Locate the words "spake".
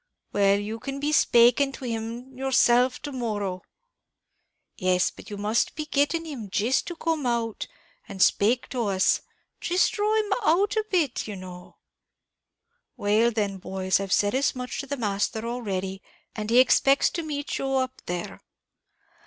8.19-8.67